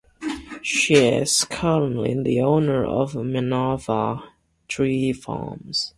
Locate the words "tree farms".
4.67-5.89